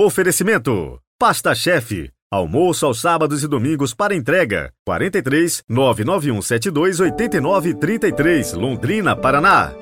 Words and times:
Oferecimento: 0.00 1.00
Pasta 1.18 1.52
Chefe. 1.56 2.08
Almoço 2.30 2.86
aos 2.86 3.00
sábados 3.00 3.42
e 3.42 3.48
domingos 3.48 3.92
para 3.92 4.14
entrega. 4.14 4.72
43 4.86 5.64
99172 5.68 7.00
8933, 7.00 8.52
Londrina, 8.52 9.16
Paraná. 9.16 9.72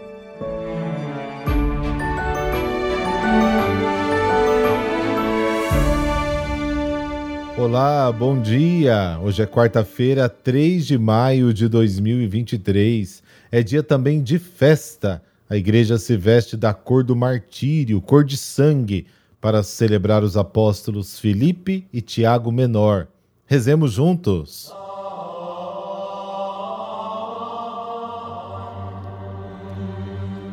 Olá, 7.58 8.10
bom 8.10 8.40
dia! 8.40 9.18
Hoje 9.22 9.42
é 9.42 9.46
quarta-feira, 9.46 10.30
3 10.30 10.86
de 10.86 10.96
maio 10.96 11.52
de 11.52 11.68
2023. 11.68 13.22
É 13.52 13.62
dia 13.62 13.82
também 13.82 14.22
de 14.22 14.38
festa. 14.38 15.22
A 15.46 15.58
igreja 15.58 15.98
se 15.98 16.16
veste 16.16 16.56
da 16.56 16.72
cor 16.72 17.04
do 17.04 17.14
martírio, 17.14 18.00
cor 18.00 18.24
de 18.24 18.38
sangue 18.38 19.06
para 19.40 19.62
celebrar 19.62 20.22
os 20.22 20.36
apóstolos 20.36 21.18
Filipe 21.18 21.86
e 21.92 22.00
Tiago 22.00 22.50
Menor. 22.50 23.08
Rezemos 23.46 23.92
juntos. 23.92 24.72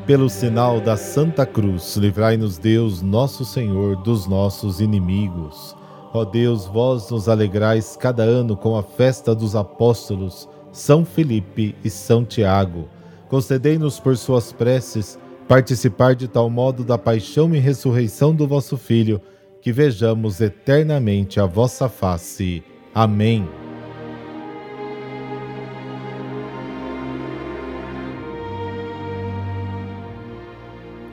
Pelo 0.06 0.30
sinal 0.30 0.82
da 0.82 0.98
Santa 0.98 1.46
Cruz, 1.46 1.96
livrai-nos 1.96 2.58
Deus, 2.58 3.02
nosso 3.02 3.46
Senhor, 3.46 3.96
dos 4.04 4.28
nossos 4.28 4.82
inimigos. 4.82 5.76
Ó 6.14 6.26
Deus, 6.26 6.66
vós 6.66 7.09
nos 7.09 7.30
alegrais 7.30 7.98
cada 7.98 8.22
ano 8.22 8.58
com 8.58 8.78
a 8.78 8.84
festa 8.84 9.34
dos 9.34 9.56
apóstolos 9.56 10.48
São 10.73 11.06
Filipe 11.06 11.73
e 11.84 11.90
São 11.90 12.26
Tiago. 12.26 12.90
Concedei-nos 13.30 14.00
por 14.00 14.18
suas 14.18 14.52
preces 14.52 15.18
participar 15.48 16.16
de 16.16 16.28
tal 16.28 16.50
modo 16.50 16.84
da 16.84 16.98
paixão 16.98 17.54
e 17.54 17.60
ressurreição 17.60 18.34
do 18.34 18.48
vosso 18.48 18.78
Filho, 18.78 19.22
que 19.62 19.72
vejamos 19.72 20.42
eternamente 20.42 21.40
a 21.40 21.46
vossa 21.46 21.88
face. 21.88 22.64
Amém. 22.94 23.48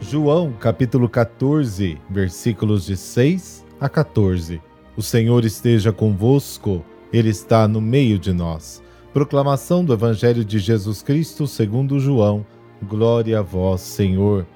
João 0.01 0.53
capítulo 0.53 1.09
14, 1.09 1.97
versículos 2.11 2.85
de 2.87 2.97
6 2.97 3.65
a 3.81 3.89
14. 3.89 4.61
O 4.97 5.03
Senhor 5.03 5.45
esteja 5.45 5.93
convosco, 5.93 6.85
Ele 7.13 7.29
está 7.29 7.69
no 7.69 7.81
meio 7.81 8.19
de 8.19 8.33
nós. 8.33 8.83
Proclamação 9.13 9.85
do 9.85 9.93
Evangelho 9.93 10.45
de 10.45 10.59
Jesus 10.59 11.03
Cristo 11.03 11.47
segundo 11.47 12.01
João 12.01 12.45
Glória 12.83 13.39
a 13.39 13.43
vós, 13.43 13.81
Senhor. 13.81 14.47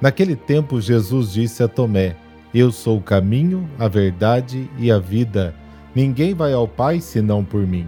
Naquele 0.00 0.36
tempo, 0.36 0.80
Jesus 0.80 1.32
disse 1.32 1.62
a 1.62 1.68
Tomé: 1.68 2.16
Eu 2.54 2.72
sou 2.72 2.98
o 2.98 3.02
caminho, 3.02 3.68
a 3.78 3.88
verdade 3.88 4.70
e 4.78 4.90
a 4.90 4.98
vida. 4.98 5.54
Ninguém 5.94 6.34
vai 6.34 6.52
ao 6.52 6.68
Pai 6.68 7.00
senão 7.00 7.44
por 7.44 7.66
mim. 7.66 7.86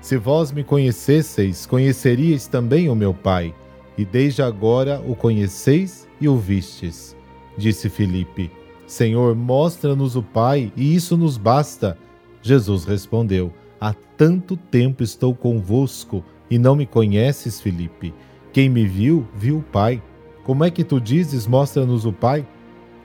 Se 0.00 0.16
vós 0.16 0.50
me 0.50 0.64
conhecesseis, 0.64 1.66
conheceríeis 1.66 2.46
também 2.46 2.88
o 2.88 2.94
meu 2.94 3.12
Pai, 3.12 3.54
e 3.98 4.04
desde 4.04 4.42
agora 4.42 5.00
o 5.06 5.14
conheceis 5.14 6.08
e 6.20 6.28
o 6.28 6.36
vistes. 6.36 7.16
Disse 7.56 7.88
Filipe: 7.88 8.50
Senhor, 8.86 9.34
mostra-nos 9.34 10.16
o 10.16 10.22
Pai, 10.22 10.72
e 10.76 10.94
isso 10.94 11.16
nos 11.16 11.36
basta. 11.36 11.96
Jesus 12.42 12.84
respondeu: 12.84 13.52
Há 13.80 13.94
tanto 14.16 14.56
tempo 14.56 15.02
estou 15.02 15.34
convosco 15.34 16.24
e 16.50 16.58
não 16.58 16.74
me 16.74 16.86
conheces, 16.86 17.60
Filipe. 17.60 18.12
Quem 18.52 18.68
me 18.68 18.84
viu, 18.86 19.26
viu 19.34 19.58
o 19.58 19.62
Pai. 19.62 20.02
Como 20.44 20.64
é 20.64 20.70
que 20.70 20.82
tu 20.82 21.00
dizes, 21.00 21.46
mostra-nos 21.46 22.04
o 22.04 22.12
Pai? 22.12 22.44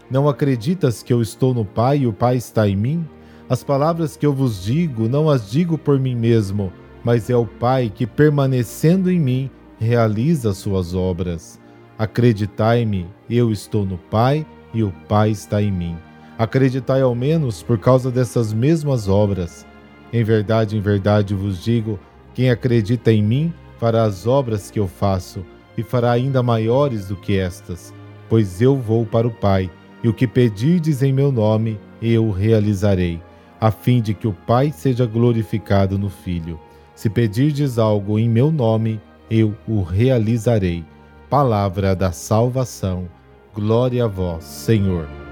Não 0.10 0.28
acreditas 0.28 1.04
que 1.04 1.14
eu 1.14 1.22
estou 1.22 1.54
no 1.54 1.64
Pai 1.64 2.00
e 2.00 2.08
o 2.08 2.14
Pai 2.14 2.38
está 2.38 2.68
em 2.68 2.76
mim? 2.76 3.08
As 3.48 3.64
palavras 3.64 4.18
que 4.18 4.26
eu 4.26 4.34
vos 4.34 4.64
digo, 4.64 5.08
não 5.08 5.30
as 5.30 5.52
digo 5.52 5.78
por 5.78 6.00
mim 6.00 6.16
mesmo, 6.16 6.74
mas 7.04 7.30
é 7.30 7.36
o 7.36 7.46
Pai 7.46 7.92
que, 7.94 8.08
permanecendo 8.08 9.12
em 9.12 9.20
mim, 9.20 9.52
realiza 9.80 10.52
suas 10.54 10.96
obras. 10.96 11.60
Acreditai-me, 11.98 13.08
eu 13.30 13.52
estou 13.52 13.86
no 13.86 13.98
Pai 13.98 14.46
e 14.74 14.82
o 14.82 14.92
Pai 15.08 15.30
está 15.30 15.62
em 15.62 15.72
mim. 15.72 15.96
Acreditai 16.40 17.02
ao 17.02 17.14
menos 17.14 17.62
por 17.62 17.78
causa 17.78 18.10
dessas 18.10 18.52
mesmas 18.52 19.08
obras. 19.08 19.66
Em 20.12 20.24
verdade, 20.24 20.76
em 20.76 20.82
verdade 20.82 21.36
vos 21.36 21.64
digo: 21.64 22.00
quem 22.34 22.50
acredita 22.50 23.12
em 23.12 23.24
mim, 23.24 23.54
fará 23.86 24.02
as 24.02 24.26
obras 24.26 24.72
que 24.72 24.80
eu 24.80 24.88
faço 24.88 25.46
e 25.78 25.84
fará 25.84 26.12
ainda 26.12 26.42
maiores 26.42 27.08
do 27.08 27.16
que 27.16 27.38
estas, 27.38 27.94
pois 28.28 28.60
eu 28.60 28.76
vou 28.76 29.06
para 29.06 29.28
o 29.28 29.32
Pai, 29.32 29.70
e 30.04 30.10
o 30.10 30.14
que 30.14 30.26
pedirdes 30.26 31.04
em 31.04 31.14
meu 31.14 31.32
nome, 31.32 31.80
eu 32.02 32.32
realizarei, 32.32 33.22
a 33.62 33.70
fim 33.70 34.02
de 34.02 34.16
que 34.16 34.28
o 34.28 34.34
Pai 34.34 34.72
seja 34.72 35.06
glorificado 35.06 36.00
no 36.00 36.10
Filho. 36.10 36.60
Se 36.96 37.12
pedirdes 37.12 37.78
algo 37.78 38.18
em 38.18 38.28
meu 38.28 38.52
nome, 38.52 39.00
eu 39.30 39.56
o 39.68 39.84
realizarei. 39.84 40.84
Palavra 41.30 41.96
da 41.96 42.12
salvação. 42.12 43.08
Glória 43.54 44.06
a 44.06 44.08
vós, 44.08 44.46
Senhor. 44.46 45.25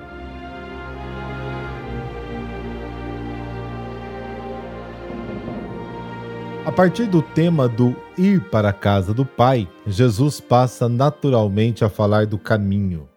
A 6.66 6.72
partir 6.72 7.08
do 7.08 7.22
tema 7.22 7.68
do 7.68 7.94
ir 8.18 8.50
para 8.50 8.70
a 8.70 8.74
casa 8.74 9.14
do 9.14 9.26
Pai, 9.26 9.68
Jesus 9.86 10.40
passa 10.40 10.88
naturalmente 10.88 11.84
a 11.84 11.90
falar 11.90 12.26
do 12.26 12.38
caminho. 12.38 13.08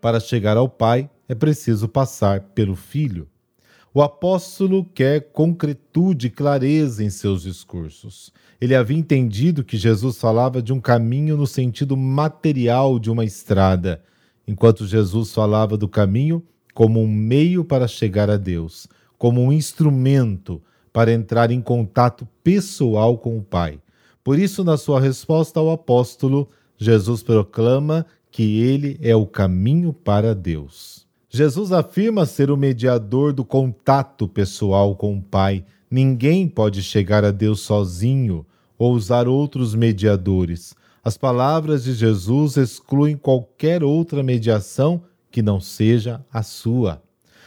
Para 0.00 0.18
chegar 0.18 0.56
ao 0.56 0.66
Pai, 0.66 1.10
é 1.28 1.34
preciso 1.34 1.88
passar 1.88 2.40
pelo 2.54 2.74
Filho. 2.74 3.28
O 3.92 4.00
apóstolo 4.00 4.82
quer 4.82 5.30
concretude 5.30 6.28
e 6.28 6.30
clareza 6.30 7.04
em 7.04 7.10
seus 7.10 7.42
discursos. 7.42 8.32
Ele 8.58 8.74
havia 8.74 8.96
entendido 8.96 9.62
que 9.62 9.76
Jesus 9.76 10.16
falava 10.18 10.62
de 10.62 10.72
um 10.72 10.80
caminho 10.80 11.36
no 11.36 11.46
sentido 11.46 11.98
material 11.98 12.98
de 12.98 13.10
uma 13.10 13.26
estrada, 13.26 14.02
enquanto 14.48 14.86
Jesus 14.86 15.34
falava 15.34 15.76
do 15.76 15.86
caminho 15.86 16.42
como 16.72 17.02
um 17.02 17.06
meio 17.06 17.62
para 17.62 17.86
chegar 17.86 18.30
a 18.30 18.38
Deus, 18.38 18.88
como 19.18 19.42
um 19.42 19.52
instrumento 19.52 20.62
para 20.96 21.12
entrar 21.12 21.50
em 21.50 21.60
contato 21.60 22.26
pessoal 22.42 23.18
com 23.18 23.36
o 23.36 23.42
Pai. 23.42 23.78
Por 24.24 24.38
isso, 24.38 24.64
na 24.64 24.78
sua 24.78 24.98
resposta 24.98 25.60
ao 25.60 25.70
apóstolo, 25.70 26.48
Jesus 26.78 27.22
proclama 27.22 28.06
que 28.30 28.62
ele 28.62 28.98
é 29.02 29.14
o 29.14 29.26
caminho 29.26 29.92
para 29.92 30.34
Deus. 30.34 31.06
Jesus 31.28 31.70
afirma 31.70 32.24
ser 32.24 32.50
o 32.50 32.56
mediador 32.56 33.34
do 33.34 33.44
contato 33.44 34.26
pessoal 34.26 34.96
com 34.96 35.18
o 35.18 35.20
Pai. 35.20 35.66
Ninguém 35.90 36.48
pode 36.48 36.82
chegar 36.82 37.26
a 37.26 37.30
Deus 37.30 37.60
sozinho 37.60 38.46
ou 38.78 38.94
usar 38.94 39.28
outros 39.28 39.74
mediadores. 39.74 40.74
As 41.04 41.18
palavras 41.18 41.84
de 41.84 41.92
Jesus 41.92 42.56
excluem 42.56 43.18
qualquer 43.18 43.84
outra 43.84 44.22
mediação 44.22 45.02
que 45.30 45.42
não 45.42 45.60
seja 45.60 46.24
a 46.32 46.42
sua. 46.42 47.02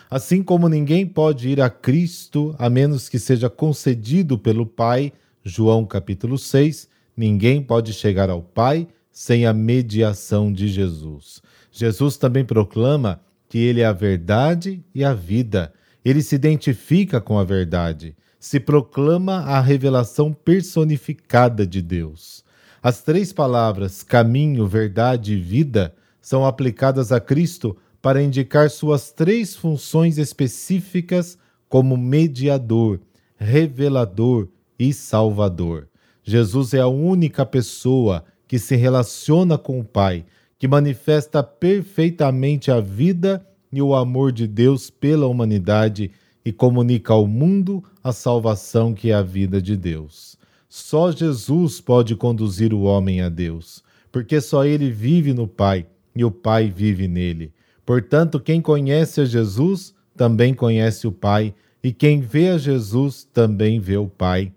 Assim 0.09 0.41
como 0.41 0.67
ninguém 0.67 1.05
pode 1.05 1.49
ir 1.49 1.61
a 1.61 1.69
Cristo 1.69 2.55
a 2.57 2.67
menos 2.67 3.07
que 3.07 3.19
seja 3.19 3.47
concedido 3.47 4.39
pelo 4.39 4.65
Pai, 4.65 5.13
João 5.43 5.85
capítulo 5.85 6.35
6, 6.35 6.89
ninguém 7.15 7.61
pode 7.61 7.93
chegar 7.93 8.27
ao 8.27 8.41
Pai 8.41 8.87
sem 9.11 9.45
a 9.45 9.53
mediação 9.53 10.51
de 10.51 10.67
Jesus. 10.67 11.43
Jesus 11.71 12.17
também 12.17 12.43
proclama 12.43 13.21
que 13.47 13.59
ele 13.59 13.81
é 13.81 13.85
a 13.85 13.93
verdade 13.93 14.83
e 14.95 15.03
a 15.03 15.13
vida. 15.13 15.71
Ele 16.03 16.23
se 16.23 16.33
identifica 16.33 17.21
com 17.21 17.37
a 17.37 17.43
verdade, 17.43 18.15
se 18.39 18.59
proclama 18.59 19.41
a 19.41 19.61
revelação 19.61 20.33
personificada 20.33 21.67
de 21.67 21.83
Deus. 21.83 22.43
As 22.81 23.03
três 23.03 23.31
palavras 23.31 24.01
caminho, 24.01 24.65
verdade 24.65 25.33
e 25.33 25.39
vida 25.39 25.93
são 26.19 26.47
aplicadas 26.47 27.11
a 27.11 27.19
Cristo 27.19 27.77
para 28.01 28.21
indicar 28.21 28.69
suas 28.69 29.11
três 29.11 29.55
funções 29.55 30.17
específicas 30.17 31.37
como 31.67 31.97
mediador, 31.97 32.99
revelador 33.37 34.47
e 34.77 34.93
salvador. 34.93 35.87
Jesus 36.23 36.73
é 36.73 36.79
a 36.79 36.87
única 36.87 37.45
pessoa 37.45 38.23
que 38.47 38.57
se 38.57 38.75
relaciona 38.75 39.57
com 39.57 39.79
o 39.79 39.83
Pai, 39.83 40.25
que 40.57 40.67
manifesta 40.67 41.43
perfeitamente 41.43 42.71
a 42.71 42.79
vida 42.79 43.45
e 43.71 43.81
o 43.81 43.93
amor 43.95 44.31
de 44.31 44.47
Deus 44.47 44.89
pela 44.89 45.27
humanidade 45.27 46.11
e 46.43 46.51
comunica 46.51 47.13
ao 47.13 47.27
mundo 47.27 47.83
a 48.03 48.11
salvação 48.11 48.93
que 48.93 49.11
é 49.11 49.13
a 49.13 49.21
vida 49.21 49.61
de 49.61 49.77
Deus. 49.77 50.37
Só 50.67 51.11
Jesus 51.11 51.79
pode 51.81 52.15
conduzir 52.15 52.73
o 52.73 52.81
homem 52.81 53.21
a 53.21 53.29
Deus, 53.29 53.83
porque 54.11 54.39
só 54.41 54.65
ele 54.65 54.89
vive 54.89 55.33
no 55.33 55.47
Pai 55.47 55.85
e 56.15 56.23
o 56.23 56.31
Pai 56.31 56.69
vive 56.69 57.07
nele. 57.07 57.53
Portanto, 57.89 58.39
quem 58.39 58.61
conhece 58.61 59.19
a 59.19 59.25
Jesus 59.25 59.95
também 60.15 60.53
conhece 60.53 61.07
o 61.07 61.11
Pai, 61.11 61.55
e 61.83 61.91
quem 61.91 62.21
vê 62.21 62.49
a 62.49 62.57
Jesus 62.59 63.27
também 63.33 63.79
vê 63.79 63.97
o 63.97 64.05
Pai. 64.05 64.53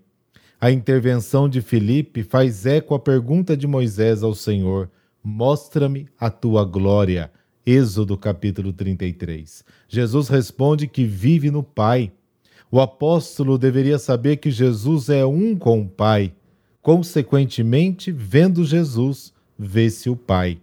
A 0.61 0.69
intervenção 0.69 1.49
de 1.49 1.59
Filipe 1.59 2.21
faz 2.21 2.67
eco 2.67 2.93
à 2.93 2.99
pergunta 2.99 3.57
de 3.57 3.65
Moisés 3.65 4.21
ao 4.21 4.35
Senhor: 4.35 4.87
Mostra-me 5.23 6.07
a 6.19 6.29
tua 6.29 6.63
glória. 6.63 7.31
Êxodo 7.65 8.15
capítulo 8.19 8.71
33. 8.71 9.65
Jesus 9.87 10.27
responde 10.27 10.85
que 10.85 11.03
vive 11.03 11.49
no 11.49 11.63
Pai. 11.63 12.11
O 12.69 12.79
apóstolo 12.79 13.57
deveria 13.57 13.97
saber 13.97 14.37
que 14.37 14.51
Jesus 14.51 15.09
é 15.09 15.25
um 15.25 15.55
com 15.55 15.81
o 15.81 15.89
Pai. 15.89 16.35
Consequentemente, 16.83 18.11
vendo 18.11 18.63
Jesus, 18.63 19.33
vê-se 19.57 20.07
o 20.07 20.15
Pai. 20.15 20.59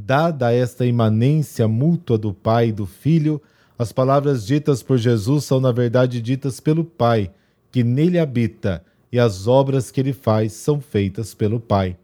Dada 0.00 0.52
esta 0.52 0.86
imanência 0.86 1.66
mútua 1.66 2.16
do 2.16 2.32
Pai 2.32 2.68
e 2.68 2.72
do 2.72 2.86
Filho, 2.86 3.42
as 3.76 3.92
palavras 3.92 4.46
ditas 4.46 4.80
por 4.80 4.96
Jesus 4.96 5.44
são, 5.44 5.58
na 5.58 5.72
verdade, 5.72 6.22
ditas 6.22 6.60
pelo 6.60 6.84
Pai, 6.84 7.32
que 7.72 7.82
nele 7.82 8.16
habita, 8.16 8.84
e 9.10 9.18
as 9.18 9.48
obras 9.48 9.90
que 9.90 10.00
ele 10.00 10.12
faz 10.12 10.52
são 10.52 10.80
feitas 10.80 11.34
pelo 11.34 11.58
Pai. 11.58 11.96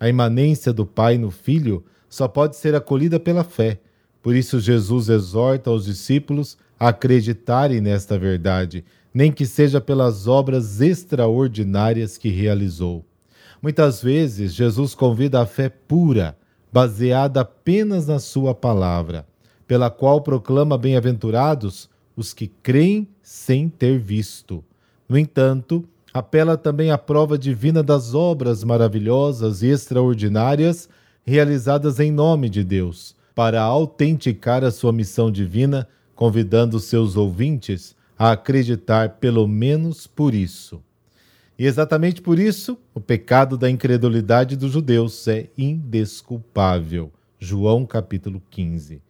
A 0.00 0.08
imanência 0.08 0.72
do 0.72 0.86
Pai 0.86 1.18
no 1.18 1.30
Filho 1.30 1.84
só 2.08 2.26
pode 2.26 2.56
ser 2.56 2.74
acolhida 2.74 3.20
pela 3.20 3.44
fé. 3.44 3.78
Por 4.22 4.34
isso, 4.34 4.58
Jesus 4.58 5.10
exorta 5.10 5.70
os 5.70 5.84
discípulos 5.84 6.56
a 6.80 6.88
acreditarem 6.88 7.78
nesta 7.78 8.18
verdade, 8.18 8.82
nem 9.12 9.30
que 9.30 9.44
seja 9.44 9.82
pelas 9.82 10.26
obras 10.26 10.80
extraordinárias 10.80 12.16
que 12.16 12.30
realizou. 12.30 13.04
Muitas 13.60 14.02
vezes, 14.02 14.54
Jesus 14.54 14.94
convida 14.94 15.42
a 15.42 15.46
fé 15.46 15.68
pura, 15.68 16.34
baseada 16.74 17.42
apenas 17.42 18.08
na 18.08 18.18
Sua 18.18 18.52
palavra, 18.52 19.24
pela 19.64 19.88
qual 19.90 20.20
proclama 20.20 20.76
bem-aventurados 20.76 21.88
os 22.16 22.34
que 22.34 22.48
creem 22.48 23.06
sem 23.22 23.68
ter 23.68 23.96
visto. 23.96 24.64
No 25.08 25.16
entanto, 25.16 25.84
apela 26.12 26.56
também 26.56 26.90
à 26.90 26.98
prova 26.98 27.38
divina 27.38 27.80
das 27.80 28.12
obras 28.12 28.64
maravilhosas 28.64 29.62
e 29.62 29.68
extraordinárias 29.68 30.88
realizadas 31.24 32.00
em 32.00 32.10
nome 32.10 32.48
de 32.48 32.64
Deus, 32.64 33.14
para 33.36 33.62
autenticar 33.62 34.64
a 34.64 34.72
sua 34.72 34.92
missão 34.92 35.30
divina, 35.30 35.86
convidando 36.12 36.80
seus 36.80 37.16
ouvintes 37.16 37.94
a 38.18 38.32
acreditar 38.32 39.10
pelo 39.20 39.46
menos 39.46 40.08
por 40.08 40.34
isso. 40.34 40.82
E 41.58 41.66
exatamente 41.66 42.20
por 42.20 42.38
isso, 42.38 42.76
o 42.92 43.00
pecado 43.00 43.56
da 43.56 43.70
incredulidade 43.70 44.56
dos 44.56 44.72
judeus 44.72 45.26
é 45.28 45.48
indesculpável. 45.56 47.12
João 47.38 47.86
capítulo 47.86 48.42
15. 48.50 49.00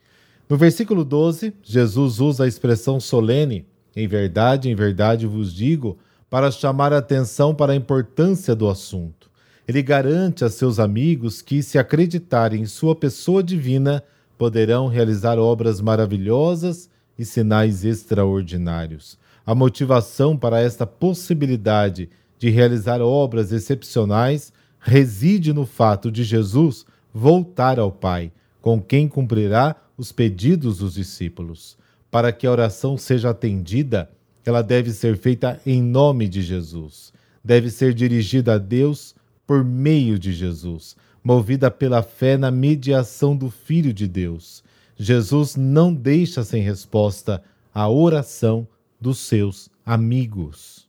No 0.48 0.58
versículo 0.58 1.04
12, 1.04 1.54
Jesus 1.62 2.20
usa 2.20 2.44
a 2.44 2.48
expressão 2.48 3.00
solene, 3.00 3.66
em 3.96 4.06
verdade, 4.06 4.68
em 4.68 4.74
verdade 4.74 5.26
vos 5.26 5.54
digo, 5.54 5.96
para 6.28 6.50
chamar 6.50 6.92
a 6.92 6.98
atenção 6.98 7.54
para 7.54 7.72
a 7.72 7.76
importância 7.76 8.54
do 8.54 8.68
assunto. 8.68 9.30
Ele 9.66 9.82
garante 9.82 10.44
a 10.44 10.50
seus 10.50 10.78
amigos 10.78 11.40
que, 11.40 11.62
se 11.62 11.78
acreditarem 11.78 12.60
em 12.60 12.66
sua 12.66 12.94
pessoa 12.94 13.42
divina, 13.42 14.04
poderão 14.36 14.86
realizar 14.86 15.38
obras 15.38 15.80
maravilhosas 15.80 16.90
e 17.18 17.24
sinais 17.24 17.84
extraordinários. 17.84 19.18
A 19.46 19.54
motivação 19.54 20.36
para 20.36 20.60
esta 20.60 20.86
possibilidade 20.86 22.10
de 22.44 22.50
realizar 22.50 23.00
obras 23.00 23.52
excepcionais 23.52 24.52
reside 24.78 25.50
no 25.50 25.64
fato 25.64 26.12
de 26.12 26.22
Jesus 26.22 26.84
voltar 27.10 27.78
ao 27.78 27.90
Pai, 27.90 28.30
com 28.60 28.82
quem 28.82 29.08
cumprirá 29.08 29.74
os 29.96 30.12
pedidos 30.12 30.76
dos 30.76 30.92
discípulos. 30.92 31.78
Para 32.10 32.32
que 32.32 32.46
a 32.46 32.50
oração 32.50 32.98
seja 32.98 33.30
atendida, 33.30 34.10
ela 34.44 34.60
deve 34.60 34.92
ser 34.92 35.16
feita 35.16 35.58
em 35.64 35.82
nome 35.82 36.28
de 36.28 36.42
Jesus. 36.42 37.14
Deve 37.42 37.70
ser 37.70 37.94
dirigida 37.94 38.56
a 38.56 38.58
Deus 38.58 39.14
por 39.46 39.64
meio 39.64 40.18
de 40.18 40.30
Jesus, 40.30 40.96
movida 41.24 41.70
pela 41.70 42.02
fé 42.02 42.36
na 42.36 42.50
mediação 42.50 43.34
do 43.34 43.48
Filho 43.48 43.90
de 43.90 44.06
Deus. 44.06 44.62
Jesus 44.98 45.56
não 45.56 45.94
deixa 45.94 46.44
sem 46.44 46.62
resposta 46.62 47.42
a 47.72 47.88
oração 47.88 48.68
dos 49.00 49.16
seus 49.20 49.70
amigos. 49.82 50.86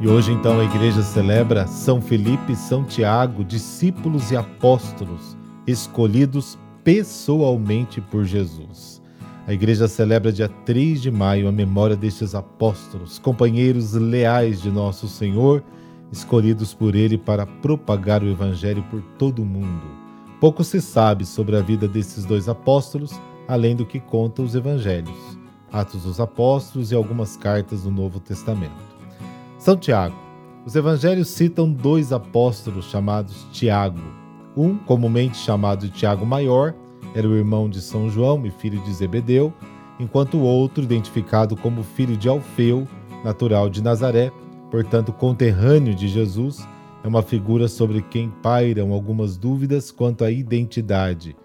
E 0.00 0.08
hoje 0.08 0.32
então 0.32 0.58
a 0.58 0.64
igreja 0.64 1.02
celebra 1.02 1.66
São 1.66 2.00
Felipe 2.00 2.52
e 2.52 2.56
São 2.56 2.84
Tiago, 2.84 3.44
discípulos 3.44 4.30
e 4.30 4.36
apóstolos, 4.36 5.36
escolhidos 5.66 6.58
pessoalmente 6.82 8.00
por 8.00 8.24
Jesus. 8.24 9.02
A 9.46 9.52
igreja 9.52 9.86
celebra 9.86 10.32
dia 10.32 10.48
3 10.48 11.02
de 11.02 11.10
maio 11.10 11.46
a 11.46 11.52
memória 11.52 11.96
destes 11.96 12.34
apóstolos, 12.34 13.18
companheiros 13.18 13.92
leais 13.92 14.62
de 14.62 14.70
nosso 14.70 15.06
Senhor, 15.06 15.62
escolhidos 16.10 16.72
por 16.72 16.94
ele 16.94 17.18
para 17.18 17.44
propagar 17.44 18.22
o 18.22 18.30
evangelho 18.30 18.82
por 18.84 19.02
todo 19.18 19.42
o 19.42 19.46
mundo. 19.46 19.84
Pouco 20.40 20.64
se 20.64 20.80
sabe 20.80 21.26
sobre 21.26 21.58
a 21.58 21.60
vida 21.60 21.86
desses 21.86 22.24
dois 22.24 22.48
apóstolos, 22.48 23.12
além 23.46 23.76
do 23.76 23.84
que 23.84 24.00
contam 24.00 24.46
os 24.46 24.54
evangelhos, 24.54 25.38
Atos 25.70 26.04
dos 26.04 26.20
Apóstolos 26.20 26.90
e 26.90 26.94
algumas 26.94 27.36
cartas 27.36 27.82
do 27.82 27.90
Novo 27.90 28.18
Testamento. 28.18 28.89
São 29.70 29.76
Tiago. 29.76 30.16
Os 30.66 30.74
evangelhos 30.74 31.28
citam 31.28 31.70
dois 31.70 32.12
apóstolos 32.12 32.86
chamados 32.86 33.46
Tiago. 33.52 34.00
Um, 34.56 34.76
comumente 34.76 35.38
chamado 35.38 35.88
Tiago 35.88 36.26
Maior, 36.26 36.74
era 37.14 37.28
o 37.28 37.36
irmão 37.36 37.70
de 37.70 37.80
São 37.80 38.10
João 38.10 38.44
e 38.44 38.50
filho 38.50 38.80
de 38.80 38.92
Zebedeu, 38.92 39.54
enquanto 40.00 40.38
o 40.38 40.42
outro, 40.42 40.82
identificado 40.82 41.56
como 41.56 41.84
filho 41.84 42.16
de 42.16 42.28
Alfeu, 42.28 42.84
natural 43.24 43.70
de 43.70 43.80
Nazaré, 43.80 44.32
portanto 44.72 45.12
conterrâneo 45.12 45.94
de 45.94 46.08
Jesus, 46.08 46.66
é 47.04 47.06
uma 47.06 47.22
figura 47.22 47.68
sobre 47.68 48.02
quem 48.02 48.28
pairam 48.42 48.92
algumas 48.92 49.36
dúvidas 49.36 49.92
quanto 49.92 50.24
à 50.24 50.32
identidade. 50.32 51.36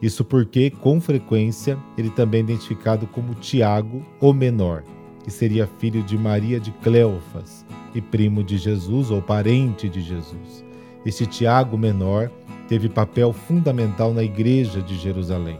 Isso 0.00 0.24
porque, 0.24 0.70
com 0.70 0.98
frequência, 0.98 1.76
ele 1.98 2.08
também 2.08 2.40
é 2.40 2.44
identificado 2.44 3.06
como 3.06 3.34
Tiago, 3.34 4.02
o 4.18 4.32
menor 4.32 4.82
que 5.26 5.32
seria 5.32 5.66
filho 5.66 6.04
de 6.04 6.16
Maria 6.16 6.60
de 6.60 6.70
Cleofas 6.70 7.66
e 7.92 8.00
primo 8.00 8.44
de 8.44 8.56
Jesus 8.56 9.10
ou 9.10 9.20
parente 9.20 9.88
de 9.88 10.00
Jesus. 10.00 10.64
Este 11.04 11.26
Tiago 11.26 11.76
menor 11.76 12.30
teve 12.68 12.88
papel 12.88 13.32
fundamental 13.32 14.14
na 14.14 14.22
igreja 14.22 14.80
de 14.80 14.96
Jerusalém. 14.96 15.58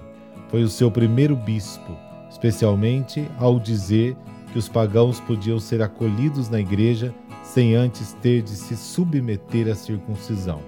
Foi 0.51 0.63
o 0.63 0.69
seu 0.69 0.89
primeiro 0.89 1.35
bispo, 1.35 1.99
especialmente 2.31 3.29
ao 3.41 3.59
dizer 3.59 4.17
que 4.53 4.59
os 4.59 4.69
pagãos 4.69 5.19
podiam 5.19 5.59
ser 5.59 5.83
acolhidos 5.83 6.49
na 6.49 6.61
igreja 6.61 7.13
sem 7.43 7.75
antes 7.75 8.13
ter 8.23 8.43
de 8.43 8.51
se 8.51 8.77
submeter 8.77 9.69
à 9.69 9.75
circuncisão. 9.75 10.61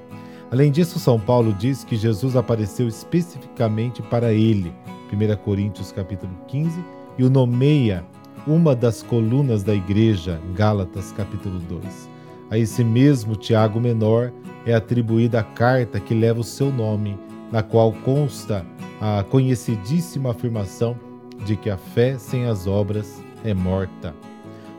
Além 0.50 0.73
disso, 0.73 0.99
São 0.99 1.21
Paulo 1.21 1.53
diz 1.53 1.85
que 1.85 1.95
Jesus 1.95 2.35
apareceu 2.35 2.89
especificamente 2.89 4.02
para 4.02 4.33
ele, 4.33 4.73
1 5.12 5.37
Coríntios 5.45 5.93
capítulo 5.93 6.33
15, 6.49 6.76
e 7.17 7.23
o 7.23 7.31
nomeia 7.31 8.05
uma 8.47 8.75
das 8.75 9.02
colunas 9.02 9.62
da 9.62 9.75
igreja, 9.75 10.40
Gálatas 10.54 11.12
capítulo 11.12 11.59
2. 11.59 12.11
A 12.50 12.59
esse 12.59 12.83
mesmo 12.83 13.37
Tiago 13.37 13.80
Menor 13.80 14.33
é 14.64 14.75
atribuída 14.75 15.40
a 15.40 15.42
carta 15.42 16.00
que 16.00 16.14
leva 16.14 16.40
o 16.40 16.45
seu 16.45 16.73
nome, 16.73 17.18
na 17.52 17.62
qual 17.62 17.92
consta 17.92 18.64
a 19.00 19.23
conhecidíssima 19.23 20.30
afirmação 20.30 20.97
de 21.45 21.57
que 21.57 21.71
a 21.71 21.76
fé 21.76 22.18
sem 22.18 22.47
as 22.47 22.66
obras 22.66 23.23
é 23.45 23.54
morta. 23.54 24.14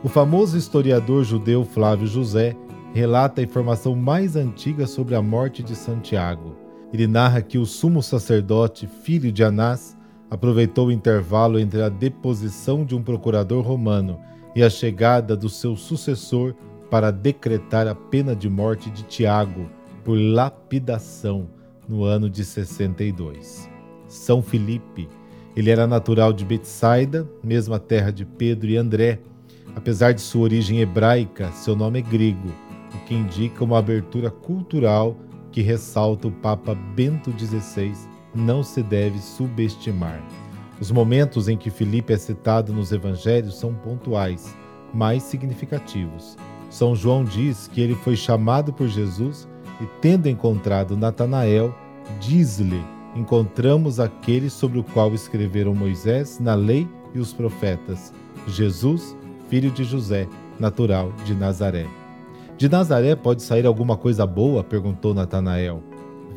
O 0.04 0.10
famoso 0.10 0.58
historiador 0.58 1.24
judeu 1.24 1.64
Flávio 1.64 2.08
José 2.08 2.56
relata 2.94 3.42
a 3.42 3.44
informação 3.44 3.96
mais 3.96 4.36
antiga 4.36 4.88
sobre 4.88 5.16
a 5.16 5.22
morte 5.22 5.62
de 5.62 5.76
Santiago. 5.76 6.56
Ele 6.92 7.06
narra 7.06 7.42
que 7.42 7.58
o 7.58 7.66
sumo 7.66 8.02
sacerdote, 8.02 8.88
filho 8.88 9.32
de 9.32 9.44
Anás, 9.44 9.96
aproveitou 10.30 10.88
o 10.88 10.92
intervalo 10.92 11.60
entre 11.60 11.82
a 11.82 11.90
deposição 11.90 12.86
de 12.86 12.96
um 12.96 13.02
procurador 13.02 13.64
romano 13.64 14.20
e 14.56 14.64
a 14.64 14.70
chegada 14.70 15.36
do 15.36 15.50
seu 15.50 15.76
sucessor 15.76 16.54
para 16.90 17.12
decretar 17.12 17.88
a 17.88 17.96
pena 17.96 18.36
de 18.36 18.50
morte 18.50 18.90
de 18.90 19.04
Tiago 19.04 19.70
por 20.04 20.18
lapidação 20.18 21.48
no 21.88 22.04
ano 22.04 22.30
de 22.30 22.44
62. 22.44 23.70
São 24.08 24.42
Filipe, 24.42 25.08
ele 25.56 25.70
era 25.70 25.88
natural 25.88 26.32
de 26.32 26.46
Betsaida, 26.46 27.28
mesma 27.44 27.80
terra 27.80 28.12
de 28.12 28.26
Pedro 28.26 28.70
e 28.70 28.78
André. 28.78 29.20
Apesar 29.76 30.14
de 30.14 30.22
sua 30.22 30.42
origem 30.42 30.80
hebraica, 30.80 31.52
seu 31.52 31.76
nome 31.76 32.00
é 32.00 32.02
grego, 32.02 32.50
o 32.94 33.06
que 33.06 33.14
indica 33.14 33.64
uma 33.64 33.78
abertura 33.78 34.32
cultural 34.32 35.16
que 35.52 35.62
ressalta 35.62 36.28
o 36.28 36.32
Papa 36.32 36.76
Bento 36.76 37.32
XVI 37.32 37.94
não 38.34 38.64
se 38.64 38.82
deve 38.82 39.20
subestimar. 39.20 40.22
Os 40.80 40.92
momentos 40.92 41.48
em 41.48 41.58
que 41.58 41.70
Filipe 41.70 42.14
é 42.14 42.18
citado 42.18 42.72
nos 42.72 42.92
evangelhos 42.92 43.60
são 43.60 43.74
pontuais, 43.74 44.56
mais 44.94 45.24
significativos. 45.24 46.38
São 46.70 46.96
João 46.96 47.24
diz 47.24 47.68
que 47.68 47.82
ele 47.82 47.96
foi 47.96 48.16
chamado 48.16 48.72
por 48.72 48.88
Jesus 48.88 49.48
e, 49.82 49.86
tendo 50.02 50.30
encontrado 50.30 50.96
Natanael, 50.96 51.76
diz-lhe: 52.20 52.82
Encontramos 53.16 54.00
aquele 54.00 54.50
sobre 54.50 54.80
o 54.80 54.84
qual 54.84 55.14
escreveram 55.14 55.74
Moisés 55.74 56.40
na 56.40 56.56
lei 56.56 56.88
e 57.14 57.20
os 57.20 57.34
profetas, 57.34 58.14
Jesus, 58.48 59.16
filho 59.50 59.72
de 59.72 59.84
José, 59.84 60.28
natural 60.60 61.12
de 61.26 61.34
Nazaré. 61.34 61.88
De 62.58 62.70
Nazaré 62.70 63.16
pode 63.16 63.42
sair 63.42 63.66
alguma 63.66 63.98
coisa 63.98 64.26
boa? 64.26 64.64
perguntou 64.64 65.14
Natanael. 65.14 65.89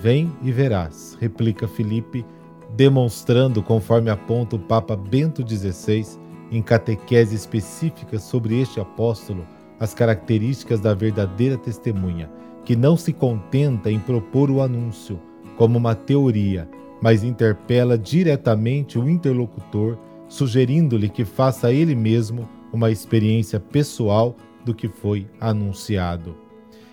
Vem 0.03 0.33
e 0.43 0.51
verás, 0.51 1.17
replica 1.21 1.69
Filipe, 1.69 2.27
demonstrando, 2.75 3.63
conforme 3.63 4.11
aponta 4.11 4.57
o 4.57 4.59
Papa 4.59 4.97
Bento 4.97 5.49
XVI, 5.49 6.19
em 6.51 6.61
catequese 6.61 7.37
específica 7.37 8.19
sobre 8.19 8.61
este 8.61 8.81
apóstolo, 8.81 9.47
as 9.79 9.95
características 9.95 10.81
da 10.81 10.93
verdadeira 10.93 11.57
testemunha, 11.57 12.29
que 12.65 12.75
não 12.75 12.97
se 12.97 13.13
contenta 13.13 13.93
em 13.93 14.01
propor 14.01 14.51
o 14.51 14.61
anúncio 14.61 15.21
como 15.57 15.79
uma 15.79 15.95
teoria, 15.95 16.69
mas 17.01 17.23
interpela 17.23 17.97
diretamente 17.97 18.99
o 18.99 19.09
interlocutor, 19.09 19.97
sugerindo-lhe 20.29 21.09
que 21.09 21.25
faça 21.25 21.73
ele 21.73 21.95
mesmo 21.95 22.49
uma 22.73 22.91
experiência 22.91 23.61
pessoal 23.61 24.35
do 24.65 24.75
que 24.75 24.89
foi 24.89 25.29
anunciado. 25.41 26.35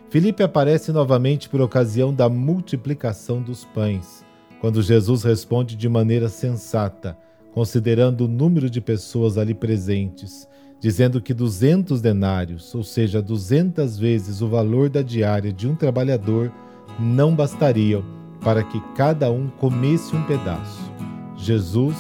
Filipe 0.10 0.42
aparece 0.42 0.92
novamente 0.92 1.48
por 1.48 1.62
ocasião 1.62 2.12
da 2.12 2.28
multiplicação 2.28 3.44
dos 3.44 3.64
pães, 3.64 4.26
quando 4.60 4.82
Jesus 4.82 5.24
responde 5.24 5.76
de 5.76 5.88
maneira 5.88 6.28
sensata, 6.30 7.16
considerando 7.54 8.26
o 8.26 8.28
número 8.28 8.72
de 8.72 8.82
pessoas 8.82 9.38
ali 9.38 9.54
presentes, 9.54 10.48
dizendo 10.80 11.22
que 11.22 11.32
200 11.32 12.02
denários, 12.02 12.74
ou 12.74 12.84
seja, 12.84 13.22
200 13.22 14.00
vezes 14.00 14.42
o 14.42 14.48
valor 14.48 14.90
da 14.90 15.04
diária 15.04 15.54
de 15.54 15.68
um 15.68 15.76
trabalhador, 15.76 16.52
não 17.00 17.36
bastariam 17.36 18.04
para 18.42 18.64
que 18.64 18.82
cada 18.96 19.32
um 19.32 19.48
comesse 19.48 20.16
um 20.16 20.24
pedaço. 20.24 20.92
Jesus, 21.38 21.96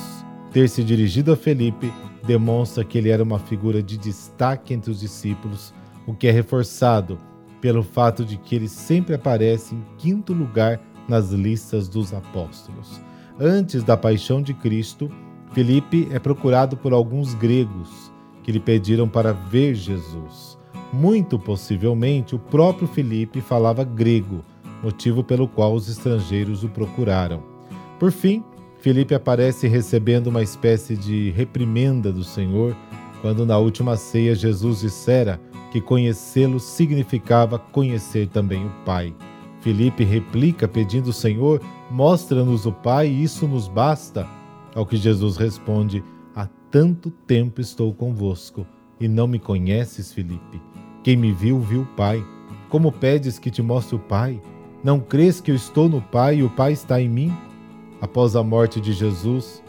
ter 0.51 0.67
se 0.67 0.83
dirigido 0.83 1.31
a 1.31 1.37
Felipe, 1.37 1.93
demonstra 2.25 2.83
que 2.83 2.97
ele 2.97 3.09
era 3.09 3.21
uma 3.21 3.37
figura 3.37 3.83
de 3.83 3.99
destaque 3.99 4.73
entre 4.73 4.89
os 4.89 4.99
discípulos, 4.99 5.71
o 6.07 6.13
que 6.15 6.27
é 6.27 6.31
reforçado 6.31 7.28
pelo 7.61 7.83
fato 7.83 8.23
de 8.23 8.37
que 8.37 8.55
ele 8.55 8.67
sempre 8.67 9.15
aparece 9.15 9.75
em 9.75 9.83
quinto 9.97 10.33
lugar 10.33 10.79
nas 11.07 11.31
listas 11.31 11.87
dos 11.87 12.13
apóstolos. 12.13 13.01
Antes 13.39 13.83
da 13.83 13.97
paixão 13.97 14.41
de 14.41 14.53
Cristo, 14.53 15.09
Felipe 15.53 16.07
é 16.11 16.19
procurado 16.19 16.77
por 16.77 16.93
alguns 16.93 17.33
gregos 17.33 18.11
que 18.43 18.51
lhe 18.51 18.59
pediram 18.59 19.07
para 19.07 19.33
ver 19.33 19.75
Jesus. 19.75 20.57
Muito 20.91 21.37
possivelmente, 21.37 22.35
o 22.35 22.39
próprio 22.39 22.87
Felipe 22.87 23.41
falava 23.41 23.83
grego, 23.83 24.43
motivo 24.83 25.23
pelo 25.23 25.47
qual 25.47 25.73
os 25.73 25.87
estrangeiros 25.89 26.63
o 26.63 26.69
procuraram. 26.69 27.43
Por 27.99 28.11
fim, 28.11 28.43
Felipe 28.79 29.13
aparece 29.13 29.67
recebendo 29.67 30.27
uma 30.27 30.41
espécie 30.41 30.95
de 30.95 31.31
reprimenda 31.31 32.11
do 32.11 32.23
Senhor 32.23 32.75
quando 33.21 33.45
na 33.45 33.57
última 33.57 33.97
ceia 33.97 34.33
Jesus 34.33 34.79
dissera 34.79 35.39
que 35.71 35.79
conhecê-lo 35.79 36.59
significava 36.59 37.59
conhecer 37.59 38.27
também 38.27 38.65
o 38.65 38.71
Pai. 38.85 39.13
Felipe 39.61 40.03
replica 40.03 40.67
pedindo: 40.67 41.13
Senhor, 41.13 41.61
mostra-nos 41.89 42.65
o 42.65 42.71
Pai, 42.71 43.07
e 43.07 43.23
isso 43.23 43.47
nos 43.47 43.67
basta. 43.67 44.27
Ao 44.75 44.85
que 44.85 44.97
Jesus 44.97 45.37
responde: 45.37 46.03
Há 46.35 46.47
tanto 46.71 47.09
tempo 47.09 47.61
estou 47.61 47.93
convosco 47.93 48.65
e 48.99 49.07
não 49.07 49.27
me 49.27 49.39
conheces, 49.39 50.13
Felipe. 50.13 50.61
Quem 51.03 51.15
me 51.15 51.31
viu, 51.31 51.59
viu 51.59 51.81
o 51.81 51.95
Pai. 51.95 52.23
Como 52.69 52.91
pedes 52.91 53.39
que 53.39 53.49
te 53.49 53.61
mostre 53.61 53.95
o 53.95 53.99
Pai? 53.99 54.39
Não 54.83 54.99
crês 54.99 55.41
que 55.41 55.51
eu 55.51 55.55
estou 55.55 55.89
no 55.89 56.01
Pai 56.01 56.37
e 56.37 56.43
o 56.43 56.49
Pai 56.49 56.73
está 56.73 57.01
em 57.01 57.09
mim? 57.09 57.33
Após 58.01 58.35
a 58.35 58.43
morte 58.43 58.79
de 58.79 58.93
Jesus 58.93 59.61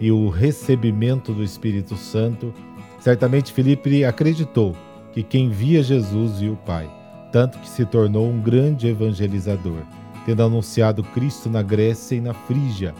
e 0.00 0.10
o 0.10 0.28
recebimento 0.28 1.32
do 1.32 1.42
Espírito 1.42 1.96
Santo, 1.96 2.52
certamente 2.98 3.52
Felipe 3.52 4.04
acreditou 4.04 4.74
que 5.14 5.22
quem 5.22 5.48
via 5.48 5.80
Jesus 5.80 6.40
viu 6.40 6.54
o 6.54 6.56
Pai, 6.56 6.90
tanto 7.30 7.58
que 7.60 7.68
se 7.68 7.86
tornou 7.86 8.28
um 8.28 8.40
grande 8.40 8.88
evangelizador, 8.88 9.82
tendo 10.26 10.42
anunciado 10.42 11.04
Cristo 11.04 11.48
na 11.48 11.62
Grécia 11.62 12.16
e 12.16 12.20
na 12.20 12.34
Frígia, 12.34 12.92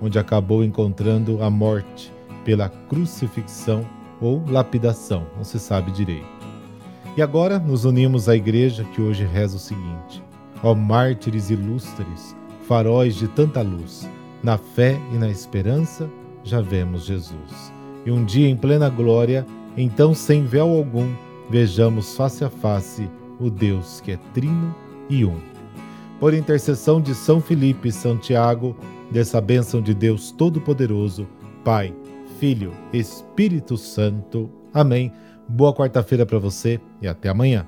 onde 0.00 0.18
acabou 0.18 0.64
encontrando 0.64 1.40
a 1.40 1.48
morte 1.48 2.12
pela 2.44 2.68
crucifixão 2.68 3.86
ou 4.20 4.42
lapidação, 4.48 5.24
não 5.36 5.44
se 5.44 5.60
sabe 5.60 5.92
direito. 5.92 6.26
E 7.16 7.22
agora 7.22 7.60
nos 7.60 7.84
unimos 7.84 8.28
à 8.28 8.34
igreja 8.34 8.84
que 8.92 9.00
hoje 9.00 9.24
reza 9.24 9.56
o 9.56 9.60
seguinte: 9.60 10.20
Ó 10.64 10.74
mártires 10.74 11.48
ilustres, 11.48 12.34
faróis 12.66 13.14
de 13.14 13.28
tanta 13.28 13.62
luz, 13.62 14.08
na 14.42 14.58
fé 14.58 14.98
e 15.12 15.16
na 15.16 15.28
esperança 15.28 16.10
já 16.42 16.60
vemos 16.60 17.04
Jesus. 17.04 17.72
E 18.04 18.10
um 18.10 18.24
dia 18.24 18.48
em 18.48 18.56
plena 18.56 18.88
glória, 18.88 19.46
então 19.76 20.12
sem 20.12 20.44
véu 20.44 20.68
algum, 20.68 21.08
vejamos 21.52 22.16
face 22.16 22.42
a 22.42 22.48
face 22.48 23.10
o 23.38 23.50
Deus 23.50 24.00
que 24.00 24.12
é 24.12 24.16
trino 24.32 24.74
e 25.10 25.22
um. 25.22 25.38
Por 26.18 26.32
intercessão 26.32 26.98
de 26.98 27.14
São 27.14 27.42
Felipe 27.42 27.88
e 27.88 27.92
Santiago, 27.92 28.74
dessa 29.10 29.38
bênção 29.38 29.82
de 29.82 29.92
Deus 29.92 30.32
Todo-Poderoso, 30.32 31.28
Pai, 31.62 31.94
Filho, 32.40 32.72
Espírito 32.90 33.76
Santo. 33.76 34.50
Amém. 34.72 35.12
Boa 35.46 35.74
quarta-feira 35.74 36.24
para 36.24 36.38
você 36.38 36.80
e 37.02 37.06
até 37.06 37.28
amanhã. 37.28 37.66